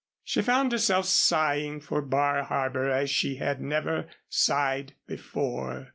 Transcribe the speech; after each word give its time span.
She 0.23 0.41
found 0.41 0.71
herself 0.71 1.05
sighing 1.05 1.79
for 1.79 2.01
Bar 2.01 2.45
Harbor 2.45 2.89
as 2.89 3.11
she 3.11 3.35
had 3.35 3.61
never 3.61 4.07
sighed 4.31 4.95
before. 5.05 5.89